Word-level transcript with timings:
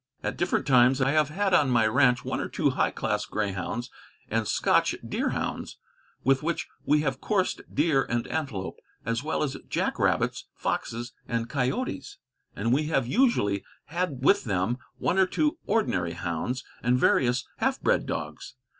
At 0.23 0.35
different 0.35 0.65
times 0.65 0.99
I 0.99 1.11
have 1.11 1.29
had 1.29 1.53
on 1.53 1.69
my 1.69 1.85
ranch 1.85 2.25
one 2.25 2.39
or 2.39 2.49
two 2.49 2.71
high 2.71 2.89
class 2.89 3.27
greyhounds 3.27 3.91
and 4.31 4.47
Scotch 4.47 4.95
deer 5.07 5.29
hounds, 5.29 5.77
with 6.23 6.41
which 6.41 6.67
we 6.83 7.01
have 7.01 7.21
coursed 7.21 7.61
deer 7.71 8.01
and 8.05 8.25
antelope, 8.25 8.79
as 9.05 9.21
well 9.23 9.43
as 9.43 9.57
jack 9.69 9.99
rabbits, 9.99 10.45
foxes, 10.55 11.13
and 11.27 11.47
coyotes; 11.49 12.17
and 12.55 12.73
we 12.73 12.87
have 12.87 13.05
usually 13.05 13.63
had 13.89 14.23
with 14.23 14.45
them 14.45 14.79
one 14.97 15.19
or 15.19 15.27
two 15.27 15.59
ordinary 15.67 16.13
hounds, 16.13 16.63
and 16.81 16.97
various 16.97 17.45
half 17.57 17.79
bred 17.79 18.07
dogs. 18.07 18.55